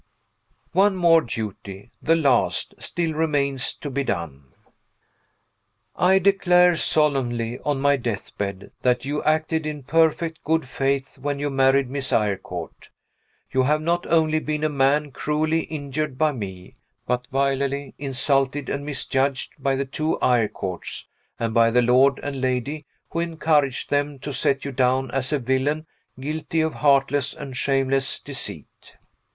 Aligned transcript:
One 0.73 0.95
more 0.95 1.21
duty 1.21 1.91
(the 2.01 2.15
last) 2.15 2.73
still 2.79 3.13
remains 3.13 3.75
to 3.75 3.91
be 3.91 4.03
done. 4.03 4.45
I 5.95 6.17
declare 6.17 6.75
solemnly, 6.75 7.59
on 7.59 7.79
my 7.81 7.97
deathbed, 7.97 8.71
that 8.81 9.05
you 9.05 9.21
acted 9.23 9.67
in 9.67 9.83
perfect 9.83 10.43
good 10.43 10.67
faith 10.67 11.19
when 11.19 11.37
you 11.37 11.51
married 11.51 11.87
Miss 11.87 12.11
Eyrecourt. 12.11 12.89
You 13.51 13.61
have 13.61 13.79
not 13.83 14.07
only 14.07 14.39
been 14.39 14.63
a 14.63 14.69
man 14.69 15.11
cruelly 15.11 15.65
injured 15.65 16.17
by 16.17 16.31
me, 16.31 16.77
but 17.05 17.27
vilely 17.27 17.93
insulted 17.99 18.69
and 18.69 18.83
misjudged 18.83 19.53
by 19.59 19.75
the 19.75 19.85
two 19.85 20.17
Eyrecourts, 20.19 21.05
and 21.39 21.53
by 21.53 21.69
the 21.69 21.83
lord 21.83 22.19
and 22.23 22.41
lady 22.41 22.87
who 23.11 23.19
encouraged 23.19 23.91
them 23.91 24.17
to 24.17 24.33
set 24.33 24.65
you 24.65 24.71
down 24.71 25.11
as 25.11 25.31
a 25.31 25.37
villain 25.37 25.85
guilty 26.19 26.59
of 26.61 26.73
heartless 26.73 27.35
and 27.35 27.55
shameless 27.55 28.19
deceit. 28.19 28.95